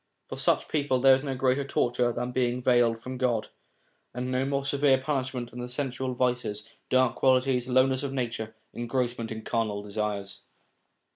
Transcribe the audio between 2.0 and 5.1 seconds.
than being veiled from God, and no more severe